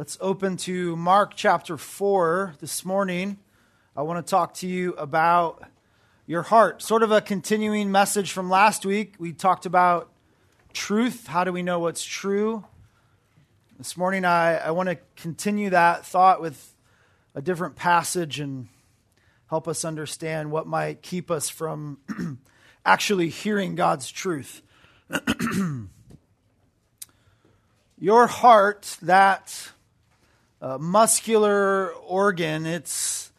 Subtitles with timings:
[0.00, 3.36] Let's open to Mark chapter 4 this morning.
[3.94, 5.62] I want to talk to you about
[6.26, 6.80] your heart.
[6.80, 9.16] Sort of a continuing message from last week.
[9.18, 10.10] We talked about
[10.72, 11.26] truth.
[11.26, 12.64] How do we know what's true?
[13.76, 16.74] This morning, I, I want to continue that thought with
[17.34, 18.68] a different passage and
[19.50, 21.98] help us understand what might keep us from
[22.86, 24.62] actually hearing God's truth.
[27.98, 29.72] your heart, that
[30.60, 32.66] muscular organ.
[32.66, 33.32] It's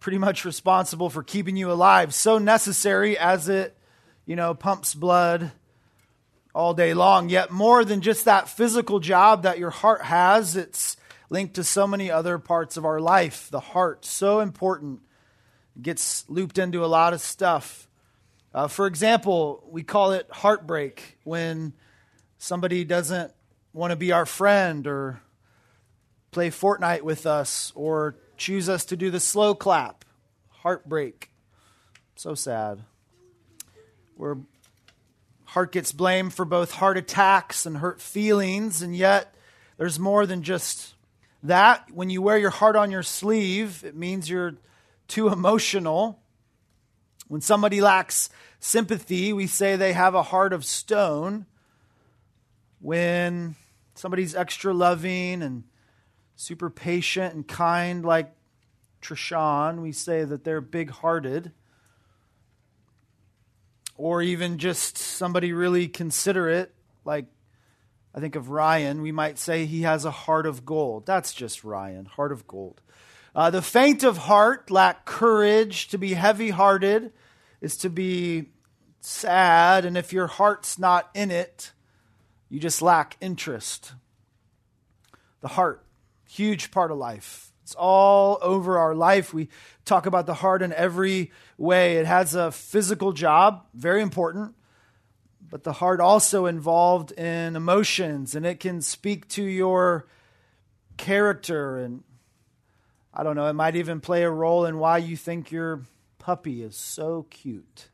[0.00, 2.12] pretty much responsible for keeping you alive.
[2.12, 3.76] So necessary as it,
[4.26, 5.52] you know, pumps blood
[6.54, 7.28] all day long.
[7.28, 10.96] Yet more than just that physical job that your heart has, it's
[11.30, 13.48] linked to so many other parts of our life.
[13.50, 15.00] The heart, so important,
[15.80, 17.88] gets looped into a lot of stuff.
[18.52, 21.72] Uh, for example, we call it heartbreak when
[22.38, 23.32] somebody doesn't
[23.72, 25.22] want to be our friend or
[26.32, 30.04] play Fortnite with us or choose us to do the slow clap.
[30.48, 31.30] Heartbreak.
[32.16, 32.82] So sad.
[34.16, 34.38] Where
[35.44, 39.34] heart gets blamed for both heart attacks and hurt feelings, and yet
[39.76, 40.94] there's more than just
[41.42, 41.90] that.
[41.92, 44.54] When you wear your heart on your sleeve, it means you're
[45.08, 46.18] too emotional.
[47.28, 51.44] When somebody lacks sympathy, we say they have a heart of stone.
[52.80, 53.56] When
[53.94, 55.64] somebody's extra loving and
[56.36, 58.32] super patient and kind like
[59.02, 59.82] Trishan.
[59.82, 61.52] We say that they're big hearted.
[63.96, 66.74] Or even just somebody really considerate,
[67.04, 67.26] like
[68.14, 71.06] I think of Ryan, we might say he has a heart of gold.
[71.06, 72.80] That's just Ryan, heart of gold.
[73.34, 75.88] Uh, the faint of heart lack courage.
[75.88, 77.12] To be heavy hearted
[77.60, 78.50] is to be
[79.00, 79.84] sad.
[79.84, 81.72] And if your heart's not in it,
[82.48, 83.92] you just lack interest.
[85.40, 85.81] The heart
[86.32, 87.52] huge part of life.
[87.62, 89.32] It's all over our life.
[89.32, 89.48] We
[89.84, 91.98] talk about the heart in every way.
[91.98, 94.54] It has a physical job, very important,
[95.48, 100.06] but the heart also involved in emotions and it can speak to your
[100.96, 102.02] character and
[103.14, 105.82] I don't know, it might even play a role in why you think your
[106.18, 107.88] puppy is so cute.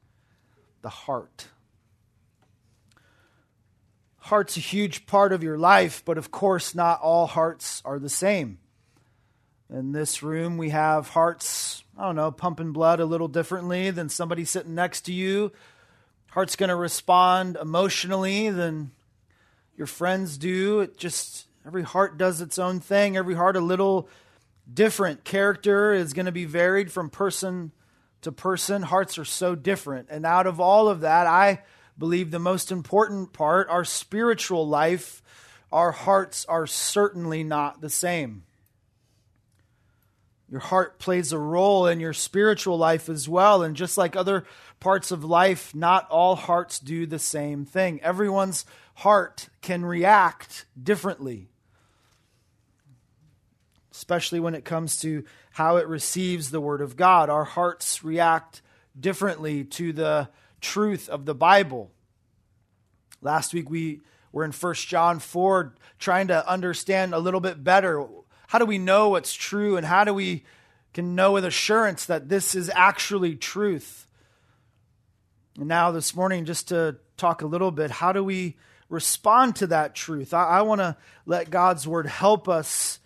[0.83, 1.49] The heart.
[4.28, 8.11] Heart's a huge part of your life, but of course, not all hearts are the
[8.11, 8.59] same.
[9.72, 14.11] In this room, we have hearts, I don't know, pumping blood a little differently than
[14.11, 15.50] somebody sitting next to you.
[16.33, 18.91] Heart's going to respond emotionally than
[19.78, 20.81] your friends do.
[20.81, 23.17] It just, every heart does its own thing.
[23.17, 24.11] Every heart a little
[24.71, 25.25] different.
[25.25, 27.72] Character is going to be varied from person
[28.21, 28.83] to person.
[28.83, 30.09] Hearts are so different.
[30.11, 31.62] And out of all of that, I
[31.99, 35.23] believe the most important part, our spiritual life,
[35.73, 38.45] our hearts are certainly not the same.
[40.51, 43.63] Your heart plays a role in your spiritual life as well.
[43.63, 44.45] And just like other
[44.81, 48.01] parts of life, not all hearts do the same thing.
[48.03, 51.49] Everyone's heart can react differently,
[53.93, 57.29] especially when it comes to how it receives the Word of God.
[57.29, 58.63] Our hearts react
[58.99, 60.29] differently to the
[60.61, 61.91] truth of the Bible.
[63.21, 64.01] Last week we
[64.33, 68.07] were in 1 John 4 trying to understand a little bit better
[68.49, 70.45] how do we know what's true and how do we
[70.95, 74.07] can know with assurance that this is actually truth.
[75.59, 78.57] And now this morning just to talk a little bit how do we
[78.89, 80.33] respond to that truth?
[80.33, 83.01] I, I want to let God's word help us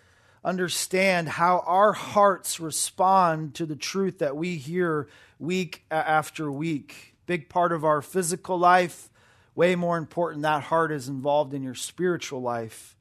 [0.45, 5.09] understand how our hearts respond to the truth that we hear
[5.39, 9.09] week after week big part of our physical life.
[9.55, 12.97] Way more important, that heart is involved in your spiritual life.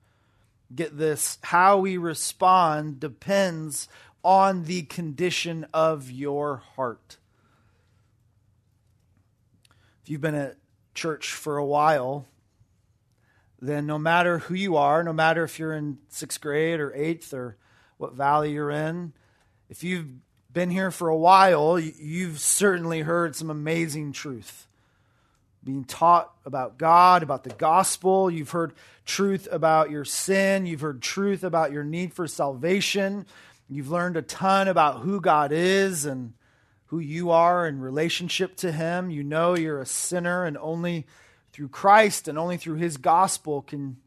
[0.73, 3.87] Get this how we respond depends
[4.23, 7.17] on the condition of your heart.
[10.03, 10.57] If you've been at
[10.93, 12.27] church for a while,
[13.61, 17.33] then no matter who you are, no matter if you're in sixth grade or eighth
[17.33, 17.57] or
[17.97, 19.13] what valley you're in,
[19.69, 20.07] if you've
[20.53, 24.67] been here for a while, you've certainly heard some amazing truth.
[25.63, 28.31] Being taught about God, about the gospel.
[28.31, 28.73] You've heard
[29.05, 30.65] truth about your sin.
[30.65, 33.25] You've heard truth about your need for salvation.
[33.69, 36.33] You've learned a ton about who God is and
[36.87, 39.09] who you are in relationship to Him.
[39.09, 41.05] You know you're a sinner, and only
[41.53, 43.97] through Christ and only through His gospel can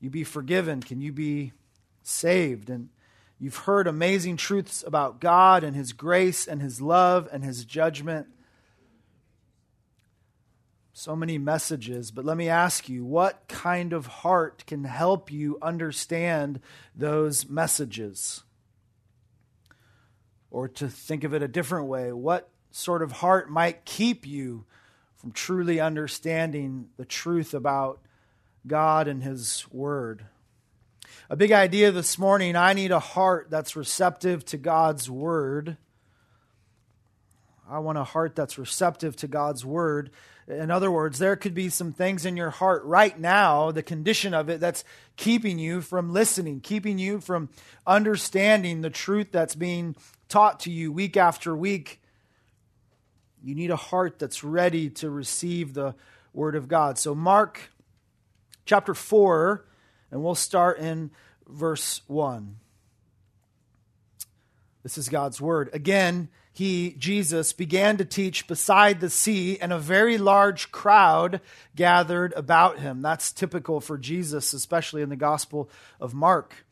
[0.00, 1.52] you be forgiven, can you be
[2.02, 2.70] saved.
[2.70, 2.90] And
[3.40, 8.26] You've heard amazing truths about God and His grace and His love and His judgment.
[10.92, 15.56] So many messages, but let me ask you what kind of heart can help you
[15.62, 16.58] understand
[16.96, 18.42] those messages?
[20.50, 24.64] Or to think of it a different way, what sort of heart might keep you
[25.14, 28.00] from truly understanding the truth about
[28.66, 30.24] God and His Word?
[31.30, 35.76] A big idea this morning I need a heart that's receptive to God's Word.
[37.68, 40.10] I want a heart that's receptive to God's Word.
[40.48, 44.32] In other words, there could be some things in your heart right now, the condition
[44.32, 44.82] of it, that's
[45.16, 47.50] keeping you from listening, keeping you from
[47.86, 49.94] understanding the truth that's being
[50.30, 52.00] taught to you week after week.
[53.42, 55.94] You need a heart that's ready to receive the
[56.32, 56.98] Word of God.
[56.98, 57.70] So, Mark
[58.64, 59.64] chapter 4,
[60.10, 61.10] and we'll start in
[61.46, 62.56] verse 1.
[64.82, 65.70] This is God's Word.
[65.72, 71.40] Again, he, Jesus, began to teach beside the sea, and a very large crowd
[71.76, 73.02] gathered about him.
[73.02, 75.70] That's typical for Jesus, especially in the Gospel
[76.00, 76.64] of Mark.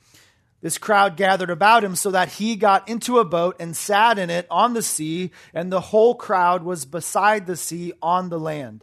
[0.61, 4.31] This crowd gathered about him so that he got into a boat and sat in
[4.31, 8.83] it on the sea, and the whole crowd was beside the sea on the land.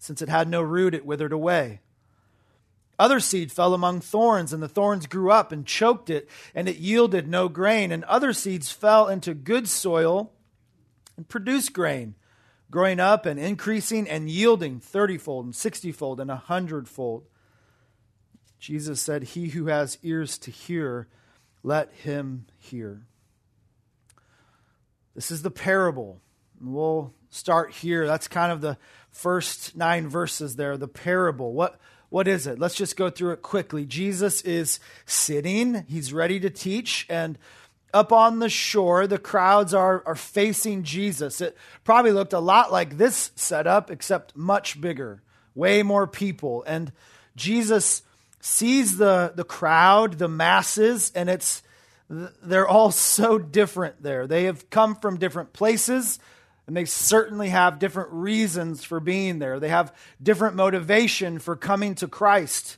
[0.00, 1.82] Since it had no root, it withered away.
[2.98, 6.78] Other seed fell among thorns, and the thorns grew up and choked it, and it
[6.78, 7.92] yielded no grain.
[7.92, 10.32] And other seeds fell into good soil
[11.16, 12.14] and produced grain,
[12.70, 17.26] growing up and increasing and yielding thirtyfold and sixtyfold and a hundredfold.
[18.58, 21.08] Jesus said, He who has ears to hear,
[21.62, 23.02] let him hear.
[25.14, 26.22] This is the parable.
[26.58, 28.06] We'll start here.
[28.06, 28.78] That's kind of the
[29.10, 31.52] first nine verses there, the parable.
[31.52, 31.78] What
[32.10, 32.58] what is it?
[32.58, 33.86] Let's just go through it quickly.
[33.86, 37.38] Jesus is sitting, he's ready to teach, and
[37.94, 41.40] up on the shore, the crowds are, are facing Jesus.
[41.40, 45.22] It probably looked a lot like this setup, except much bigger,
[45.54, 46.64] way more people.
[46.66, 46.92] And
[47.36, 48.02] Jesus
[48.40, 51.62] sees the, the crowd, the masses, and it's
[52.08, 54.26] they're all so different there.
[54.26, 56.18] They have come from different places
[56.70, 59.58] and they certainly have different reasons for being there.
[59.58, 62.76] They have different motivation for coming to Christ.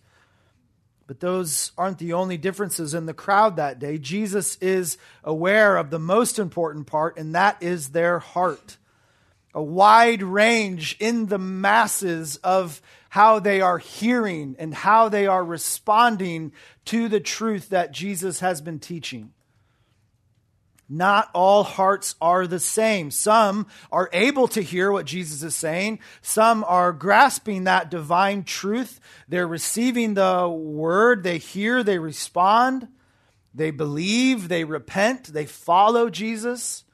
[1.07, 3.99] But those aren't the only differences in the crowd that day.
[3.99, 8.79] Jesus is aware of the most important part, and that is their heart.
[9.53, 12.81] A wide range in the masses of
[13.11, 16.53] how they are hearing and how they are responding
[16.87, 19.35] to the truth that Jesus has been teaching.
[20.93, 23.11] Not all hearts are the same.
[23.11, 26.01] Some are able to hear what Jesus is saying.
[26.21, 29.01] Some are grasping that divine truth.
[29.27, 31.23] They're receiving the word.
[31.23, 32.89] They hear, they respond,
[33.55, 36.85] they believe, they repent, they follow Jesus.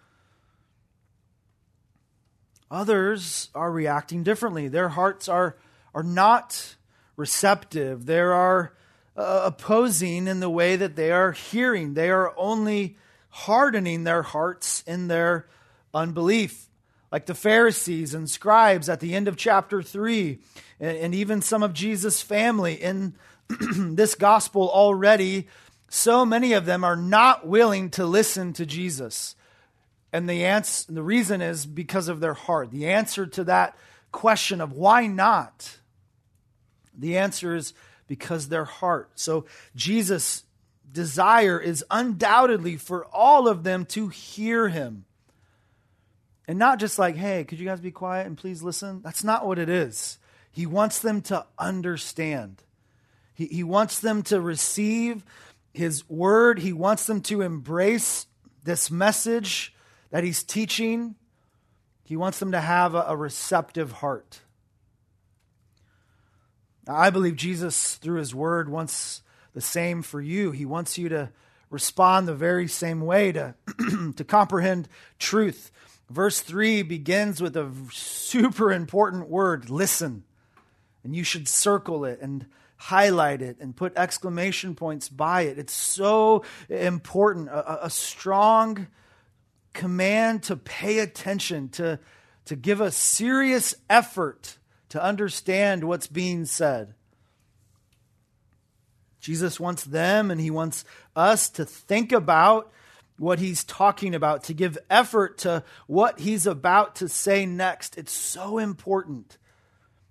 [2.70, 4.68] Others are reacting differently.
[4.68, 5.56] Their hearts are,
[5.92, 6.76] are not
[7.16, 8.06] receptive.
[8.06, 8.74] They are
[9.16, 11.94] uh, opposing in the way that they are hearing.
[11.94, 12.96] They are only
[13.30, 15.46] hardening their hearts in their
[15.94, 16.66] unbelief.
[17.10, 20.38] Like the Pharisees and scribes at the end of chapter 3,
[20.78, 23.14] and even some of Jesus' family in
[23.48, 25.48] this gospel already,
[25.88, 29.34] so many of them are not willing to listen to Jesus.
[30.12, 32.70] And the, answer, the reason is because of their heart.
[32.70, 33.76] The answer to that
[34.12, 35.78] question of why not,
[36.96, 37.74] the answer is
[38.06, 39.10] because their heart.
[39.14, 40.44] So Jesus
[40.90, 45.04] desire is undoubtedly for all of them to hear him.
[46.46, 49.02] And not just like, hey, could you guys be quiet and please listen?
[49.02, 50.18] That's not what it is.
[50.50, 52.62] He wants them to understand.
[53.34, 55.24] He, he wants them to receive
[55.74, 56.58] his word.
[56.58, 58.26] He wants them to embrace
[58.64, 59.74] this message
[60.10, 61.16] that he's teaching.
[62.02, 64.40] He wants them to have a, a receptive heart.
[66.88, 69.20] I believe Jesus, through his word, wants
[69.58, 70.52] the same for you.
[70.52, 71.30] He wants you to
[71.68, 73.56] respond the very same way to,
[74.14, 74.88] to comprehend
[75.18, 75.72] truth.
[76.08, 80.22] Verse 3 begins with a super important word listen.
[81.02, 82.46] And you should circle it and
[82.76, 85.58] highlight it and put exclamation points by it.
[85.58, 87.48] It's so important.
[87.48, 88.86] A, a strong
[89.72, 91.98] command to pay attention, to,
[92.44, 94.58] to give a serious effort
[94.90, 96.94] to understand what's being said.
[99.28, 102.72] Jesus wants them and he wants us to think about
[103.18, 107.98] what he's talking about, to give effort to what he's about to say next.
[107.98, 109.36] It's so important.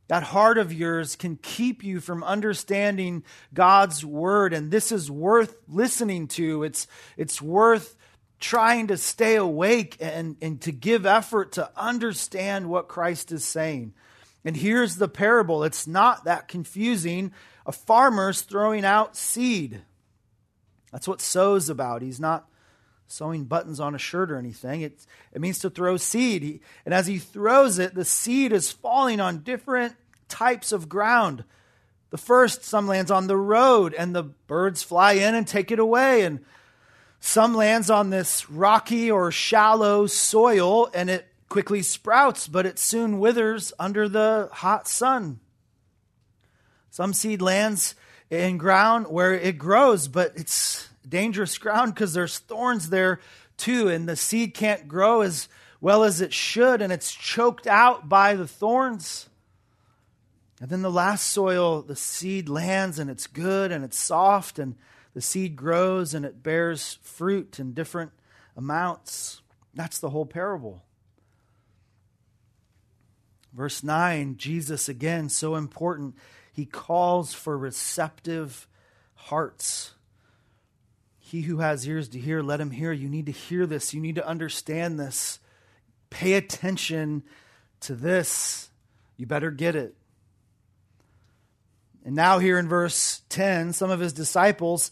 [0.08, 3.24] That heart of yours can keep you from understanding
[3.56, 6.62] God's word, and this is worth listening to.
[6.62, 6.86] It's,
[7.18, 7.96] it's worth
[8.40, 13.96] trying to stay awake and, and to give effort to understand what Christ is saying.
[14.46, 17.34] And here's the parable it's not that confusing.
[17.68, 19.82] A farmer's throwing out seed.
[20.92, 22.02] That's what sow's about.
[22.02, 22.48] He's not
[23.08, 24.82] sewing buttons on a shirt or anything.
[24.82, 26.44] It, it means to throw seed.
[26.44, 29.96] He, and as he throws it, the seed is falling on different
[30.30, 31.44] types of ground.
[32.10, 35.80] The first, some lands on the road, and the birds fly in and take it
[35.80, 36.24] away.
[36.24, 36.40] And
[37.20, 43.20] some lands on this rocky or shallow soil, and it quickly sprouts, but it soon
[43.20, 45.42] withers under the hot sun.
[46.98, 47.94] Some seed lands
[48.32, 53.20] in ground where it grows, but it's dangerous ground because there's thorns there
[53.56, 55.48] too, and the seed can't grow as
[55.80, 59.30] well as it should, and it's choked out by the thorns.
[60.60, 64.74] And then the last soil, the seed lands and it's good and it's soft, and
[65.14, 68.12] the seed grows and it bears fruit in different
[68.56, 69.44] amounts.
[69.76, 70.82] That's the whole parable.
[73.54, 76.16] Verse 9, Jesus again, so important.
[76.58, 78.68] He calls for receptive
[79.14, 79.92] hearts.
[81.20, 82.92] He who has ears to hear, let him hear.
[82.92, 83.94] You need to hear this.
[83.94, 85.38] You need to understand this.
[86.10, 87.22] Pay attention
[87.82, 88.72] to this.
[89.18, 89.94] You better get it.
[92.04, 94.90] And now, here in verse 10, some of his disciples,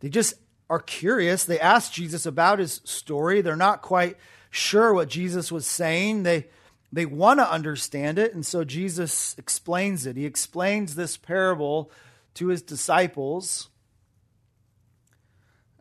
[0.00, 0.36] they just
[0.70, 1.44] are curious.
[1.44, 3.42] They ask Jesus about his story.
[3.42, 4.16] They're not quite
[4.48, 6.22] sure what Jesus was saying.
[6.22, 6.46] They,
[6.92, 8.34] they want to understand it.
[8.34, 10.16] And so Jesus explains it.
[10.16, 11.90] He explains this parable
[12.34, 13.68] to his disciples.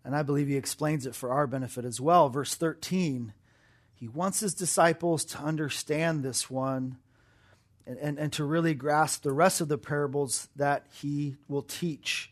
[0.03, 2.29] And I believe he explains it for our benefit as well.
[2.29, 3.33] Verse 13,
[3.93, 6.97] he wants his disciples to understand this one
[7.85, 12.31] and, and, and to really grasp the rest of the parables that he will teach.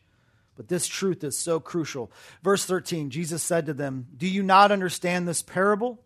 [0.57, 2.11] But this truth is so crucial.
[2.43, 6.01] Verse 13, Jesus said to them, Do you not understand this parable?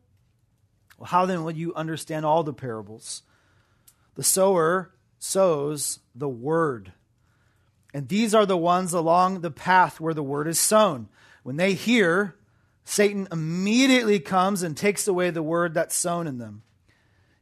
[0.99, 3.23] Well, how then will you understand all the parables?
[4.15, 6.91] The sower sows the word.
[7.93, 11.07] And these are the ones along the path where the word is sown.
[11.43, 12.35] When they hear,
[12.83, 16.63] Satan immediately comes and takes away the word that's sown in them.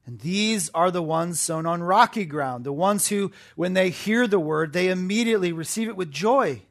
[0.05, 4.27] And these are the ones sown on rocky ground, the ones who, when they hear
[4.27, 6.61] the word, they immediately receive it with joy.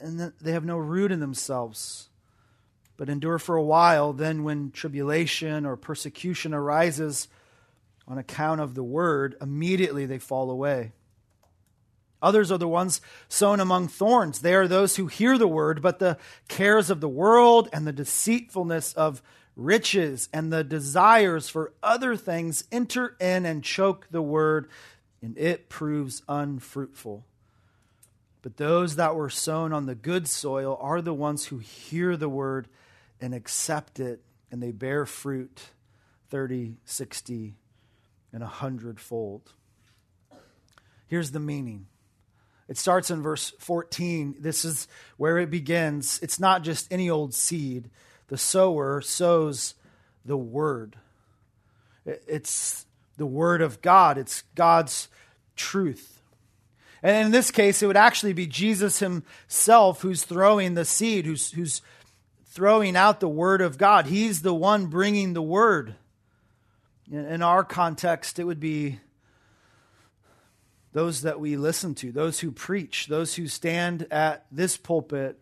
[0.00, 2.08] And they have no root in themselves,
[3.02, 4.12] but endure for a while.
[4.12, 7.26] Then, when tribulation or persecution arises
[8.06, 10.92] on account of the word, immediately they fall away.
[12.22, 14.38] Others are the ones sown among thorns.
[14.38, 16.16] They are those who hear the word, but the
[16.46, 19.20] cares of the world and the deceitfulness of
[19.56, 24.68] riches and the desires for other things enter in and choke the word,
[25.20, 27.24] and it proves unfruitful.
[28.42, 32.28] But those that were sown on the good soil are the ones who hear the
[32.28, 32.68] word
[33.22, 35.60] and accept it, and they bear fruit
[36.28, 37.54] 30, 60,
[38.32, 39.52] and a hundredfold.
[41.06, 41.86] Here's the meaning
[42.68, 44.36] it starts in verse 14.
[44.38, 44.88] This is
[45.18, 46.18] where it begins.
[46.22, 47.90] It's not just any old seed.
[48.28, 49.74] The sower sows
[50.24, 50.96] the word.
[52.06, 52.86] It's
[53.18, 55.08] the word of God, it's God's
[55.54, 56.22] truth.
[57.02, 61.50] And in this case, it would actually be Jesus himself who's throwing the seed, who's,
[61.50, 61.82] who's
[62.52, 64.06] throwing out the word of God.
[64.06, 65.94] He's the one bringing the word.
[67.10, 69.00] In our context, it would be
[70.92, 75.38] those that we listen to, those who preach, those who stand at this pulpit,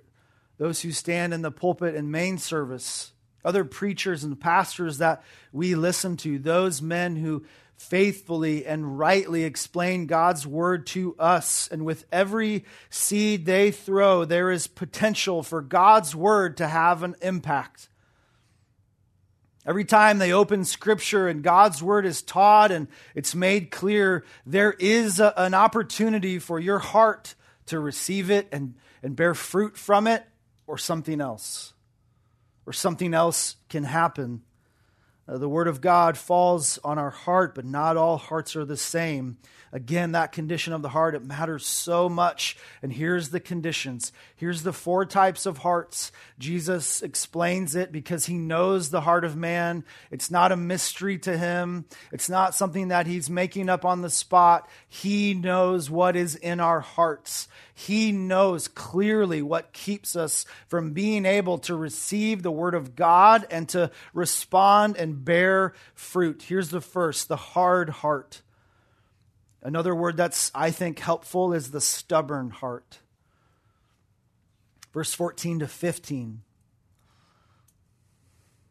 [0.58, 3.12] those who stand in the pulpit in main service,
[3.44, 7.44] other preachers and pastors that we listen to, those men who
[7.80, 11.66] faithfully and rightly explain God's word to us.
[11.72, 17.16] And with every seed they throw, there is potential for God's word to have an
[17.22, 17.88] impact.
[19.64, 24.72] Every time they open scripture and God's word is taught and it's made clear, there
[24.78, 27.34] is a, an opportunity for your heart
[27.66, 30.22] to receive it and, and bear fruit from it
[30.66, 31.72] or something else.
[32.66, 34.42] Or something else can happen.
[35.30, 38.76] Uh, the Word of God falls on our heart, but not all hearts are the
[38.76, 39.37] same.
[39.72, 42.56] Again, that condition of the heart, it matters so much.
[42.82, 44.12] And here's the conditions.
[44.34, 46.10] Here's the four types of hearts.
[46.40, 49.84] Jesus explains it because he knows the heart of man.
[50.10, 54.10] It's not a mystery to him, it's not something that he's making up on the
[54.10, 54.68] spot.
[54.88, 57.46] He knows what is in our hearts.
[57.87, 63.46] He knows clearly what keeps us from being able to receive the Word of God
[63.50, 66.44] and to respond and bear fruit.
[66.46, 68.42] Here's the first the hard heart.
[69.62, 72.99] Another word that's, I think, helpful is the stubborn heart.
[74.92, 76.42] Verse 14 to 15.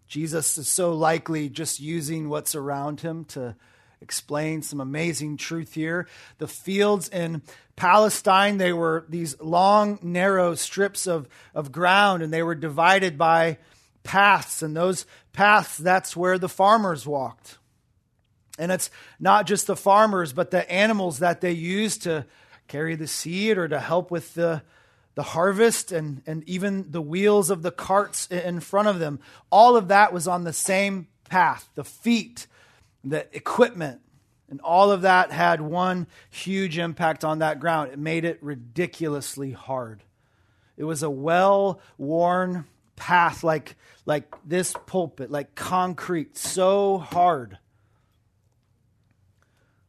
[0.07, 3.55] Jesus is so likely just using what's around him to
[4.01, 6.07] explain some amazing truth here.
[6.37, 7.41] The fields in
[7.79, 13.57] Palestine, they were these long, narrow strips of, of ground, and they were divided by
[14.03, 14.61] paths.
[14.61, 17.57] And those paths, that's where the farmers walked.
[18.59, 22.25] And it's not just the farmers, but the animals that they used to
[22.67, 24.61] carry the seed or to help with the,
[25.15, 29.21] the harvest and, and even the wheels of the carts in front of them.
[29.49, 32.45] All of that was on the same path the feet,
[33.05, 34.01] the equipment,
[34.49, 37.91] and all of that had one huge impact on that ground.
[37.91, 40.03] It made it ridiculously hard.
[40.77, 42.65] It was a well worn
[42.95, 43.75] path, like,
[44.05, 47.57] like this pulpit, like concrete, so hard.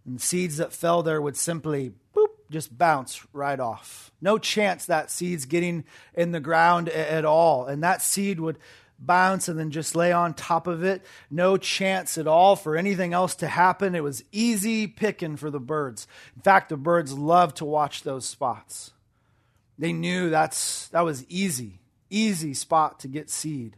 [0.05, 4.11] And seeds that fell there would simply boop, just bounce right off.
[4.21, 7.67] No chance that seed's getting in the ground at all.
[7.67, 8.59] And that seed would
[9.00, 11.04] bounce and then just lay on top of it.
[11.30, 13.95] No chance at all for anything else to happen.
[13.95, 16.07] It was easy picking for the birds.
[16.37, 18.92] In fact, the birds loved to watch those spots.
[19.78, 21.80] They knew that's that was easy,
[22.11, 23.76] easy spot to get seed.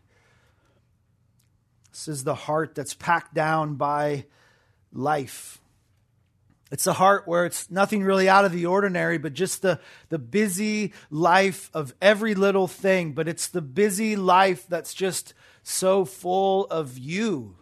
[1.92, 4.24] This is the heart that's packed down by
[4.92, 5.61] life.
[6.72, 10.18] It's a heart where it's nothing really out of the ordinary, but just the, the
[10.18, 13.12] busy life of every little thing.
[13.12, 17.56] But it's the busy life that's just so full of you.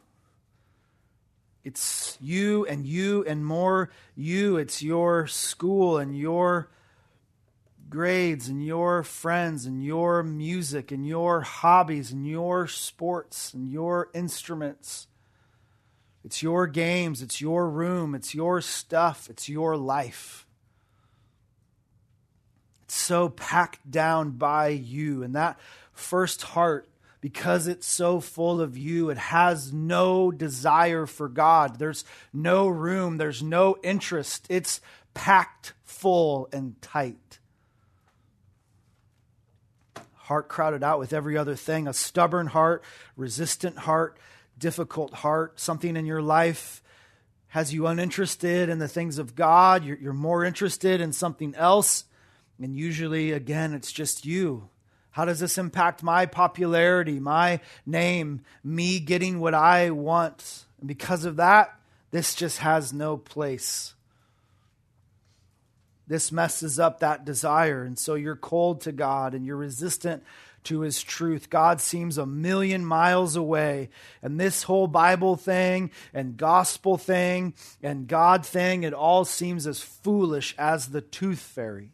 [1.64, 4.58] It's you and you and more you.
[4.58, 6.70] It's your school and your
[7.88, 14.08] grades and your friends and your music and your hobbies and your sports and your
[14.14, 15.08] instruments
[16.24, 20.46] it's your games, it's your room, it's your stuff, it's your life.
[22.84, 25.22] It's so packed down by you.
[25.22, 25.58] And that
[25.92, 26.88] first heart,
[27.20, 31.78] because it's so full of you, it has no desire for God.
[31.78, 34.46] There's no room, there's no interest.
[34.50, 34.80] It's
[35.14, 37.38] packed full and tight.
[40.14, 42.84] Heart crowded out with every other thing, a stubborn heart,
[43.16, 44.18] resistant heart
[44.60, 46.82] difficult heart, something in your life
[47.48, 52.04] has you uninterested in the things of God, you're, you're more interested in something else.
[52.62, 54.68] And usually, again, it's just you.
[55.10, 60.64] How does this impact my popularity, my name, me getting what I want?
[60.78, 61.76] And because of that,
[62.12, 63.94] this just has no place.
[66.06, 67.82] This messes up that desire.
[67.82, 70.22] And so you're cold to God and you're resistant
[70.64, 71.50] to his truth.
[71.50, 73.88] God seems a million miles away.
[74.22, 79.80] And this whole Bible thing and gospel thing and God thing, it all seems as
[79.80, 81.92] foolish as the tooth fairy.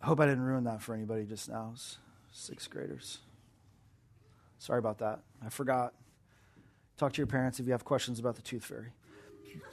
[0.00, 1.74] I hope I didn't ruin that for anybody just now.
[2.32, 3.18] Sixth graders.
[4.58, 5.20] Sorry about that.
[5.44, 5.94] I forgot.
[6.96, 8.92] Talk to your parents if you have questions about the tooth fairy.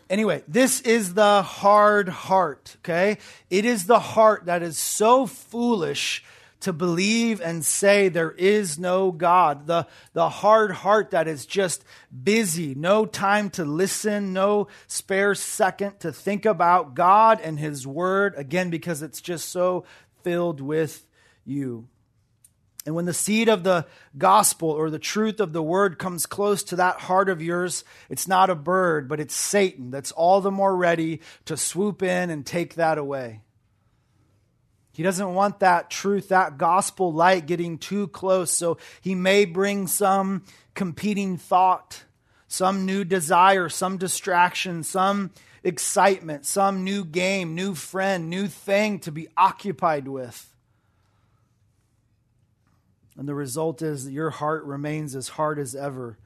[0.09, 3.17] Anyway, this is the hard heart, okay?
[3.49, 6.23] It is the heart that is so foolish
[6.61, 9.67] to believe and say there is no God.
[9.67, 11.83] The, the hard heart that is just
[12.23, 18.33] busy, no time to listen, no spare second to think about God and His Word,
[18.37, 19.85] again, because it's just so
[20.23, 21.05] filled with
[21.45, 21.87] you.
[22.85, 23.85] And when the seed of the
[24.17, 28.27] gospel or the truth of the word comes close to that heart of yours, it's
[28.27, 32.45] not a bird, but it's Satan that's all the more ready to swoop in and
[32.45, 33.41] take that away.
[34.93, 39.87] He doesn't want that truth, that gospel light getting too close, so he may bring
[39.87, 42.03] some competing thought,
[42.47, 45.31] some new desire, some distraction, some
[45.63, 50.50] excitement, some new game, new friend, new thing to be occupied with.
[53.17, 56.17] And the result is that your heart remains as hard as ever,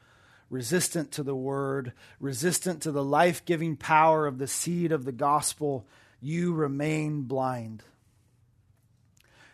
[0.49, 5.11] resistant to the word, resistant to the life giving power of the seed of the
[5.11, 5.85] gospel.
[6.21, 7.83] You remain blind.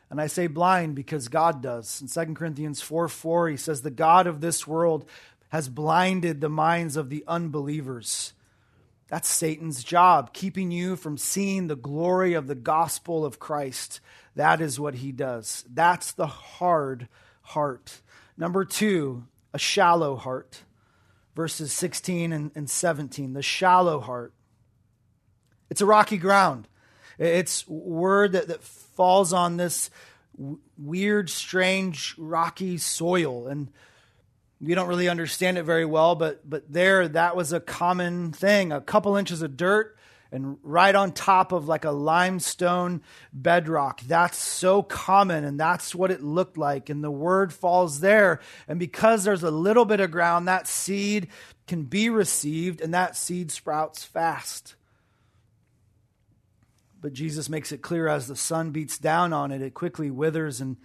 [0.10, 2.02] And I say blind because God does.
[2.02, 5.06] In 2 Corinthians 4 4, he says, The God of this world
[5.50, 8.34] has blinded the minds of the unbelievers.
[9.12, 14.00] That's Satan's job, keeping you from seeing the glory of the gospel of Christ.
[14.38, 15.65] That is what he does.
[15.69, 17.10] That's the hard
[17.41, 18.00] heart.
[18.38, 20.63] Number two, a shallow heart.
[21.36, 23.34] Verses 16 and, and 17.
[23.34, 24.34] The shallow heart.
[25.69, 26.69] It's a rocky ground.
[27.19, 29.89] It's word that, that falls on this
[30.38, 33.47] w- weird, strange, rocky soil.
[33.47, 33.71] And
[34.62, 38.71] we don't really understand it very well, but, but there, that was a common thing.
[38.71, 39.97] A couple inches of dirt
[40.32, 43.02] and right on top of like a limestone
[43.34, 44.02] bedrock.
[44.02, 46.89] That's so common, and that's what it looked like.
[46.89, 48.39] And the word falls there.
[48.67, 51.28] And because there's a little bit of ground, that seed
[51.67, 54.76] can be received, and that seed sprouts fast.
[57.02, 60.62] But Jesus makes it clear as the sun beats down on it, it quickly withers
[60.62, 60.78] and,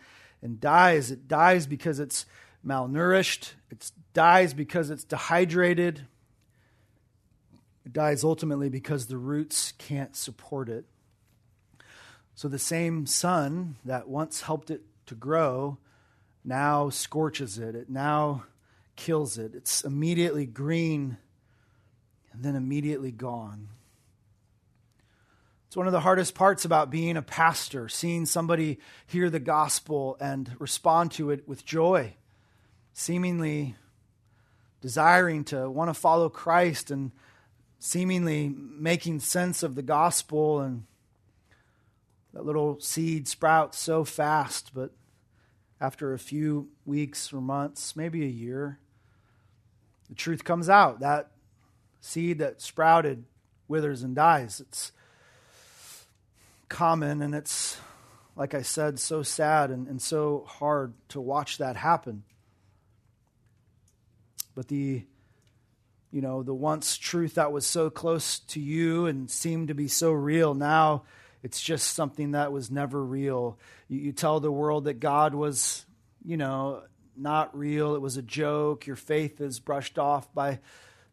[0.42, 1.10] and dies.
[1.10, 2.24] It dies because it's
[2.66, 6.06] malnourished, it dies because it's dehydrated,
[7.84, 10.84] it dies ultimately because the roots can't support it.
[12.34, 15.78] So the same sun that once helped it to grow
[16.44, 18.44] now scorches it, it now
[18.94, 19.54] kills it.
[19.54, 21.18] It's immediately green
[22.32, 23.68] and then immediately gone.
[25.66, 30.16] It's one of the hardest parts about being a pastor, seeing somebody hear the gospel
[30.20, 32.14] and respond to it with joy,
[32.98, 33.74] seemingly
[34.80, 37.12] desiring to want to follow Christ and
[37.78, 40.84] seemingly making sense of the gospel and
[42.32, 44.92] that little seed sprouts so fast, but
[45.78, 48.78] after a few weeks or months, maybe a year,
[50.08, 51.00] the truth comes out.
[51.00, 51.28] That
[52.00, 53.24] seed that sprouted
[53.68, 54.58] withers and dies.
[54.58, 54.90] It's
[56.70, 57.76] common and it's,
[58.36, 62.22] like I said, so sad and, and so hard to watch that happen.
[64.56, 65.04] But the
[66.10, 69.86] you know, the once truth that was so close to you and seemed to be
[69.86, 71.02] so real, now
[71.42, 73.58] it's just something that was never real.
[73.88, 75.84] You, you tell the world that God was,
[76.24, 76.84] you know,
[77.16, 80.60] not real, it was a joke, your faith is brushed off by.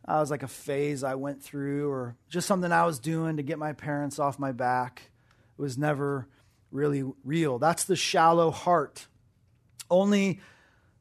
[0.06, 3.44] I was like a phase I went through, or just something I was doing to
[3.44, 5.12] get my parents off my back.
[5.58, 6.28] It was never
[6.72, 7.60] really real.
[7.60, 9.08] That's the shallow heart.
[9.90, 10.40] Only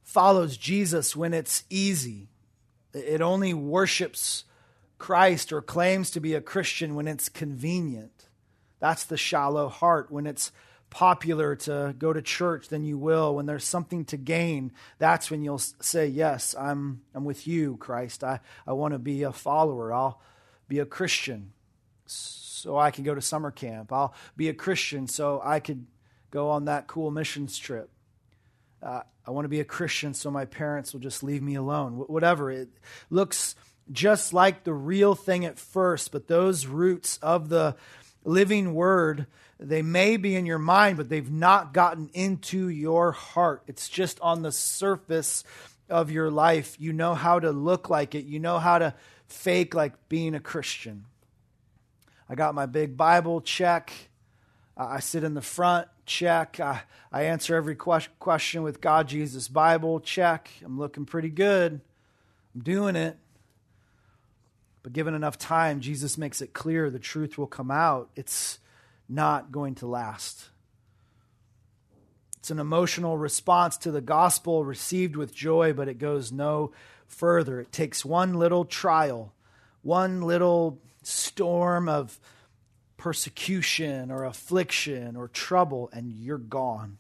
[0.02, 2.28] follows Jesus when it's easy
[2.92, 4.44] it only worships
[4.98, 8.28] Christ or claims to be a Christian when it's convenient.
[8.78, 10.10] That's the shallow heart.
[10.10, 10.52] When it's
[10.90, 13.34] popular to go to church, then you will.
[13.34, 18.22] When there's something to gain, that's when you'll say, Yes, I'm, I'm with you, Christ.
[18.22, 19.92] I, I want to be a follower.
[19.92, 20.20] I'll
[20.68, 21.52] be a Christian
[22.06, 23.92] so I can go to summer camp.
[23.92, 25.86] I'll be a Christian so I could
[26.30, 27.90] go on that cool missions trip.
[28.82, 31.92] Uh, I want to be a Christian so my parents will just leave me alone.
[31.92, 32.50] Whatever.
[32.50, 32.68] It
[33.10, 33.54] looks
[33.90, 37.76] just like the real thing at first, but those roots of the
[38.24, 39.26] living word,
[39.60, 43.62] they may be in your mind, but they've not gotten into your heart.
[43.66, 45.44] It's just on the surface
[45.88, 46.76] of your life.
[46.78, 48.94] You know how to look like it, you know how to
[49.26, 51.06] fake like being a Christian.
[52.28, 53.92] I got my big Bible check.
[54.76, 56.60] I sit in the front check.
[56.60, 60.50] I, I answer every question with God, Jesus, Bible, check.
[60.64, 61.80] I'm looking pretty good.
[62.54, 63.18] I'm doing it.
[64.82, 68.10] But given enough time, Jesus makes it clear the truth will come out.
[68.16, 68.58] It's
[69.08, 70.48] not going to last.
[72.38, 76.72] It's an emotional response to the gospel received with joy, but it goes no
[77.06, 77.60] further.
[77.60, 79.32] It takes one little trial,
[79.82, 82.18] one little storm of
[83.02, 86.98] persecution or affliction or trouble, and you're gone.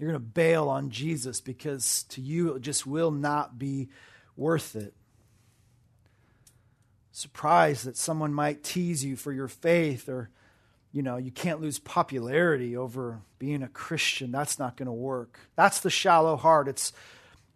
[0.00, 3.88] You're going to bail on Jesus because to you it just will not be
[4.36, 4.94] worth it.
[7.12, 10.28] Surprised that someone might tease you for your faith or,
[10.90, 14.32] you know, you can't lose popularity over being a Christian.
[14.32, 15.38] That's not going to work.
[15.54, 16.66] That's the shallow heart.
[16.66, 16.92] It's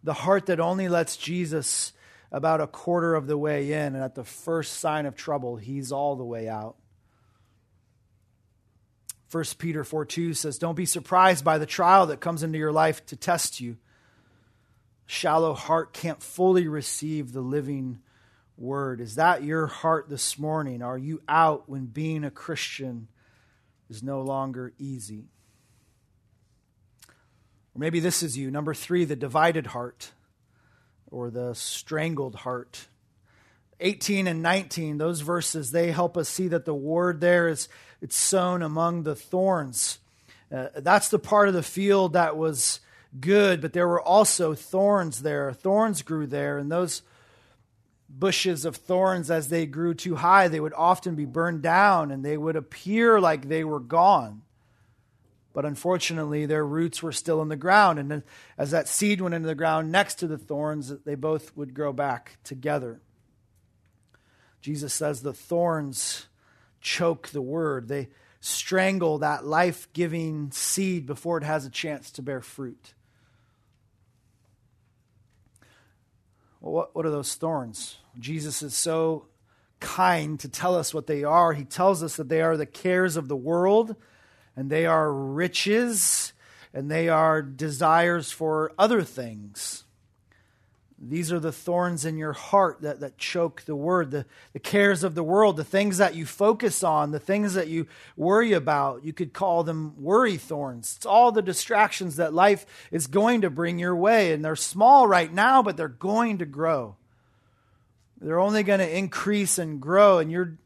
[0.05, 1.91] the heart that only lets Jesus
[2.31, 5.91] about a quarter of the way in, and at the first sign of trouble, he's
[5.91, 6.75] all the way out.
[9.31, 12.71] 1 Peter 4 2 says, Don't be surprised by the trial that comes into your
[12.71, 13.77] life to test you.
[15.05, 17.99] Shallow heart can't fully receive the living
[18.57, 19.01] word.
[19.01, 20.81] Is that your heart this morning?
[20.81, 23.07] Are you out when being a Christian
[23.89, 25.25] is no longer easy?
[27.75, 28.51] Or maybe this is you.
[28.51, 30.11] Number three, the divided heart
[31.11, 32.87] or the strangled heart.
[33.79, 37.67] 18 and 19, those verses, they help us see that the word there is
[38.01, 39.99] it's sown among the thorns.
[40.51, 42.79] Uh, that's the part of the field that was
[43.19, 45.53] good, but there were also thorns there.
[45.53, 47.03] Thorns grew there, and those
[48.09, 52.25] bushes of thorns, as they grew too high, they would often be burned down and
[52.25, 54.41] they would appear like they were gone.
[55.53, 57.99] But unfortunately, their roots were still in the ground.
[57.99, 58.23] And
[58.57, 61.91] as that seed went into the ground next to the thorns, they both would grow
[61.91, 63.01] back together.
[64.61, 66.27] Jesus says the thorns
[66.79, 68.09] choke the word, they
[68.39, 72.93] strangle that life giving seed before it has a chance to bear fruit.
[76.59, 77.97] Well, what, what are those thorns?
[78.19, 79.27] Jesus is so
[79.79, 81.53] kind to tell us what they are.
[81.53, 83.95] He tells us that they are the cares of the world,
[84.55, 86.33] and they are riches,
[86.73, 89.83] and they are desires for other things.
[91.03, 95.03] These are the thorns in your heart that, that choke the word, the, the cares
[95.03, 99.03] of the world, the things that you focus on, the things that you worry about.
[99.03, 100.93] You could call them worry thorns.
[100.97, 104.31] It's all the distractions that life is going to bring your way.
[104.31, 106.95] And they're small right now, but they're going to grow.
[108.19, 110.19] They're only going to increase and grow.
[110.19, 110.59] And you're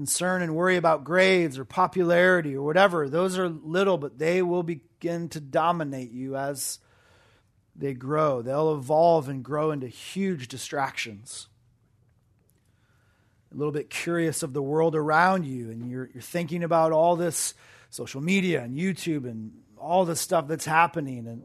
[0.00, 3.06] concerned and worry about grades or popularity or whatever.
[3.06, 6.78] Those are little, but they will begin to dominate you as
[7.76, 8.40] they grow.
[8.40, 11.48] They'll evolve and grow into huge distractions.
[13.52, 17.14] A little bit curious of the world around you, and you're, you're thinking about all
[17.14, 17.52] this
[17.90, 21.26] social media and YouTube and all the stuff that's happening.
[21.26, 21.42] And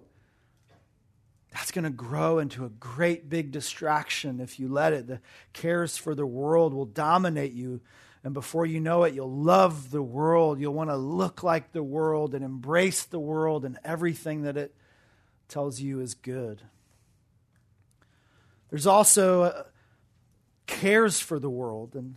[1.51, 5.07] that's going to grow into a great big distraction if you let it.
[5.07, 5.19] The
[5.51, 7.81] cares for the world will dominate you.
[8.25, 10.59] And before you know it, you'll love the world.
[10.59, 14.73] You'll want to look like the world and embrace the world and everything that it
[15.47, 16.63] tells you is good.
[18.71, 19.63] There's also uh,
[20.65, 22.15] cares for the world and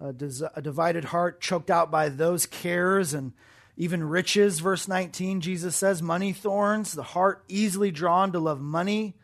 [0.00, 3.32] a, divided heart choked out by those cares and
[3.76, 4.58] even riches.
[4.58, 9.14] Verse 19, Jesus says, money thorns, the heart easily drawn to love money,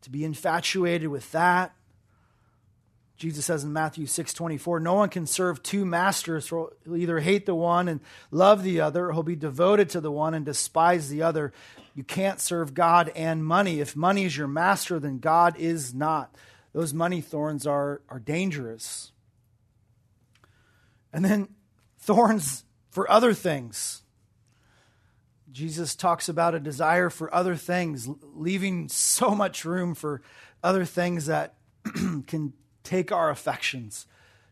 [0.00, 1.74] to be infatuated with that.
[3.20, 7.20] Jesus says in Matthew 6 24, no one can serve two masters, for he'll either
[7.20, 10.46] hate the one and love the other, or he'll be devoted to the one and
[10.46, 11.52] despise the other.
[11.94, 13.80] You can't serve God and money.
[13.80, 16.34] If money is your master, then God is not.
[16.72, 19.12] Those money thorns are, are dangerous.
[21.12, 21.48] And then
[21.98, 24.00] thorns for other things.
[25.52, 30.22] Jesus talks about a desire for other things, leaving so much room for
[30.62, 31.56] other things that
[32.26, 32.54] can
[32.90, 34.06] take our affections,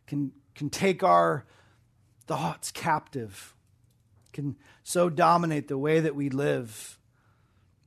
[0.06, 1.44] can, can take our
[2.28, 3.56] thoughts captive,
[4.32, 7.00] can so dominate the way that we live.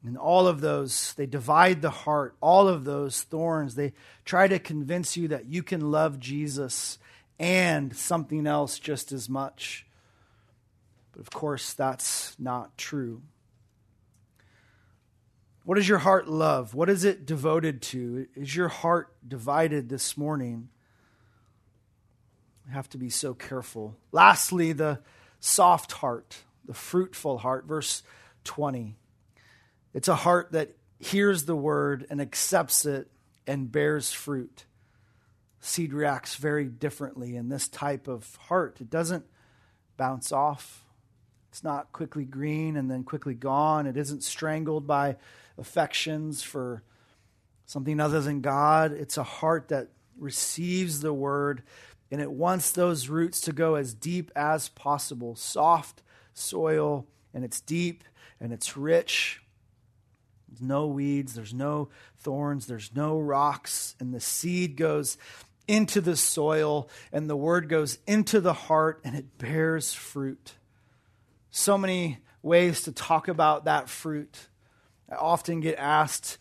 [0.05, 2.35] And all of those, they divide the heart.
[2.41, 3.93] All of those thorns, they
[4.25, 6.97] try to convince you that you can love Jesus
[7.39, 9.85] and something else just as much.
[11.13, 13.21] But of course, that's not true.
[15.63, 16.73] What does your heart love?
[16.73, 18.27] What is it devoted to?
[18.35, 20.69] Is your heart divided this morning?
[22.65, 23.95] We have to be so careful.
[24.11, 25.01] Lastly, the
[25.39, 27.65] soft heart, the fruitful heart.
[27.65, 28.01] Verse
[28.45, 28.95] 20.
[29.93, 33.11] It's a heart that hears the word and accepts it
[33.45, 34.65] and bears fruit.
[35.59, 38.77] Seed reacts very differently in this type of heart.
[38.81, 39.25] It doesn't
[39.97, 40.83] bounce off.
[41.49, 43.85] It's not quickly green and then quickly gone.
[43.85, 45.17] It isn't strangled by
[45.61, 46.83] affections for
[47.65, 48.91] something other than God.
[48.91, 51.63] It's a heart that receives the word
[52.11, 55.35] and it wants those roots to go as deep as possible.
[55.35, 58.03] Soft soil, and it's deep
[58.39, 59.41] and it's rich.
[60.49, 65.17] There's no weeds, there's no thorns, there's no rocks, and the seed goes
[65.67, 70.55] into the soil, and the word goes into the heart, and it bears fruit.
[71.51, 74.47] So many ways to talk about that fruit.
[75.11, 76.37] I often get asked,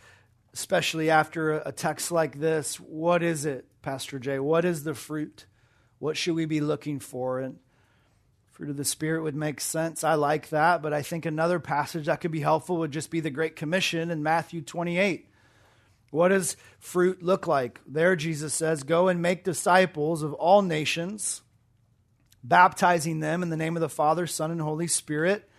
[0.54, 4.38] especially after a text like this, what is it, Pastor Jay?
[4.38, 5.46] What is the fruit?
[5.98, 7.40] What should we be looking for?
[7.40, 7.58] And
[8.52, 10.04] fruit of the Spirit would make sense.
[10.04, 13.18] I like that, but I think another passage that could be helpful would just be
[13.18, 15.26] the Great Commission in Matthew 28.
[16.10, 17.80] What does fruit look like?
[17.86, 21.42] There, Jesus says, Go and make disciples of all nations,
[22.44, 25.49] baptizing them in the name of the Father, Son, and Holy Spirit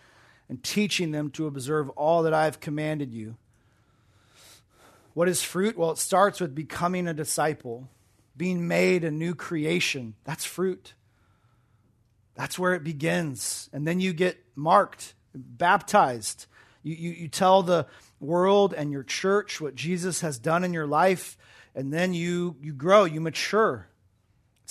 [0.52, 3.38] and teaching them to observe all that I have commanded you.
[5.14, 5.78] What is fruit?
[5.78, 7.88] Well, it starts with becoming a disciple,
[8.36, 10.14] being made a new creation.
[10.26, 10.94] That's fruit.
[12.36, 13.70] That's where it begins.
[13.72, 16.48] And then you get marked, baptized.
[16.84, 17.88] You, you, you tell the
[18.20, 21.38] world and your church what Jesus has done in your life,
[21.74, 23.88] and then you, you grow, you mature.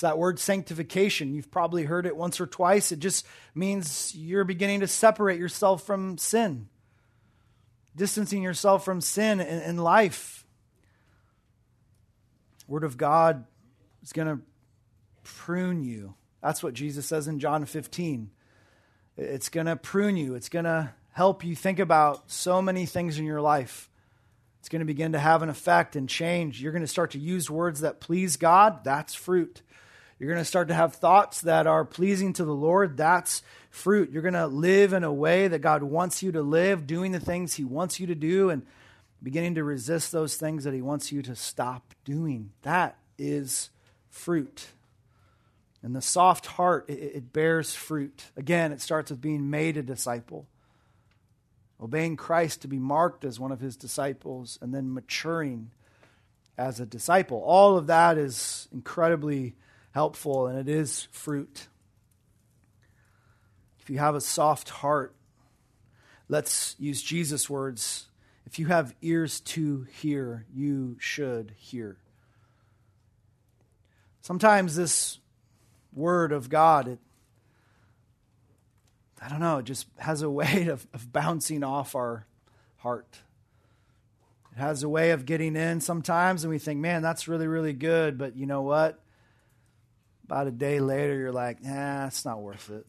[0.01, 1.35] It's that word sanctification.
[1.35, 2.91] You've probably heard it once or twice.
[2.91, 6.71] It just means you're beginning to separate yourself from sin,
[7.95, 10.47] distancing yourself from sin in, in life.
[12.67, 13.45] Word of God
[14.03, 14.43] is going to
[15.23, 16.15] prune you.
[16.43, 18.31] That's what Jesus says in John 15.
[19.19, 23.19] It's going to prune you, it's going to help you think about so many things
[23.19, 23.91] in your life.
[24.61, 26.63] It's going to begin to have an effect and change.
[26.63, 28.83] You're going to start to use words that please God.
[28.83, 29.61] That's fruit.
[30.20, 32.98] You're going to start to have thoughts that are pleasing to the Lord.
[32.98, 34.11] That's fruit.
[34.12, 37.18] You're going to live in a way that God wants you to live, doing the
[37.18, 38.66] things He wants you to do, and
[39.22, 42.50] beginning to resist those things that He wants you to stop doing.
[42.62, 43.70] That is
[44.11, 44.66] fruit.
[45.83, 48.24] And the soft heart, it, it bears fruit.
[48.37, 50.46] Again, it starts with being made a disciple,
[51.83, 55.70] obeying Christ to be marked as one of His disciples, and then maturing
[56.59, 57.38] as a disciple.
[57.38, 59.54] All of that is incredibly
[59.92, 61.68] helpful, and it is fruit.
[63.81, 65.14] If you have a soft heart,
[66.29, 68.07] let's use Jesus' words.
[68.46, 71.98] If you have ears to hear, you should hear.
[74.22, 75.18] Sometimes this
[75.92, 76.98] word of God, it,
[79.20, 82.26] I don't know, it just has a way of, of bouncing off our
[82.79, 83.20] heart.
[84.53, 87.72] It has a way of getting in sometimes, and we think, man, that's really, really
[87.72, 88.18] good.
[88.18, 89.00] But you know what?
[90.31, 92.87] About a day later, you're like, nah, it's not worth it.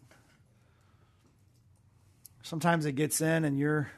[2.43, 3.89] Sometimes it gets in and you're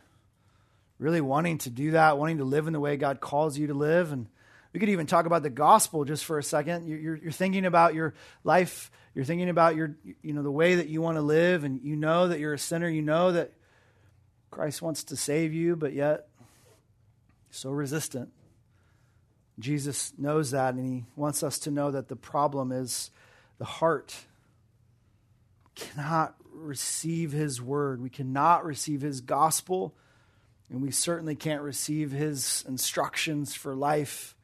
[0.98, 3.74] really wanting to do that, wanting to live in the way God calls you to
[3.74, 4.14] live.
[4.14, 4.28] And
[4.72, 6.88] we could even talk about the gospel just for a second.
[6.88, 8.14] You're, you're thinking about your
[8.46, 8.90] life.
[9.14, 11.98] You're thinking about your, you know, the way that you want to live, and you
[11.98, 12.88] know that you're a sinner.
[12.88, 13.52] You know that
[14.52, 16.30] Christ wants to save you, but yet
[17.52, 18.32] so resistant.
[19.60, 23.12] Jesus knows that, and he wants us to know that the problem is
[23.64, 24.26] the heart
[25.74, 28.02] cannot receive his word.
[28.02, 29.96] We cannot receive his gospel,
[30.70, 34.36] and we certainly can't receive his instructions for life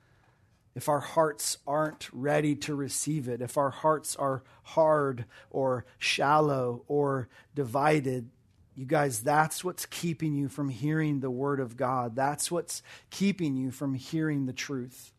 [0.73, 6.85] if our hearts aren't ready to receive it, if our hearts are hard or shallow
[6.87, 8.29] or divided.
[8.73, 12.15] You guys, that's what's keeping you from hearing the word of God.
[12.15, 15.11] That's what's keeping you from hearing the truth.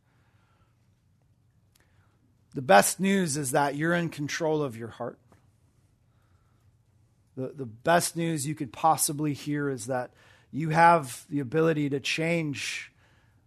[2.54, 5.18] The best news is that you're in control of your heart.
[7.36, 10.10] The, the best news you could possibly hear is that
[10.50, 12.92] you have the ability to change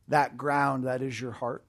[0.08, 1.64] that ground that is your heart.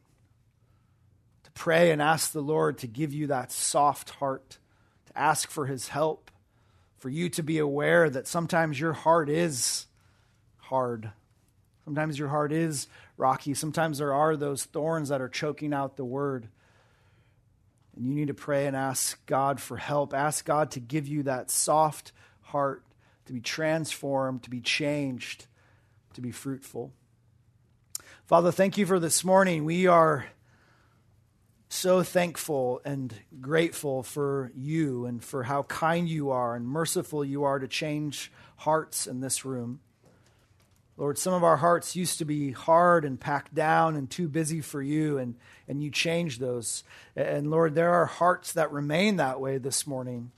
[1.45, 4.59] To pray and ask the Lord to give you that soft heart,
[5.07, 6.31] to ask for his help,
[6.99, 9.87] for you to be aware that sometimes your heart is
[10.57, 11.11] hard.
[11.85, 13.55] Sometimes your heart is rocky.
[13.55, 16.49] Sometimes there are those thorns that are choking out the word.
[17.97, 20.15] And you need to pray and ask God for help.
[20.15, 22.85] Ask God to give you that soft heart
[23.27, 25.47] to be transformed, to be changed,
[26.15, 26.93] to be fruitful.
[28.27, 29.65] Father, thank you for this morning.
[29.65, 30.27] We are
[31.69, 37.45] so thankful and grateful for you and for how kind you are and merciful you
[37.45, 39.81] are to change hearts in this room.
[40.97, 44.61] Lord, some of our hearts used to be hard and packed down and too busy
[44.61, 45.35] for you, and,
[45.67, 46.85] and you changed those.
[47.17, 50.31] And Lord, there are hearts that remain that way this morning.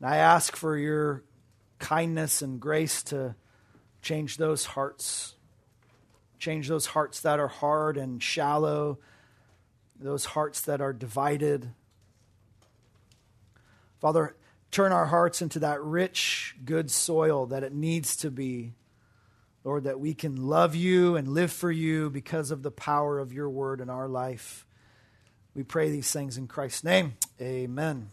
[0.00, 1.22] And I ask for your
[1.78, 3.34] kindness and grace to
[4.00, 5.34] change those hearts.
[6.38, 8.98] Change those hearts that are hard and shallow,
[10.00, 11.72] those hearts that are divided.
[14.00, 14.34] Father,
[14.70, 18.72] turn our hearts into that rich, good soil that it needs to be
[19.68, 23.34] Lord, that we can love you and live for you because of the power of
[23.34, 24.64] your word in our life.
[25.54, 27.18] We pray these things in Christ's name.
[27.38, 28.08] Amen.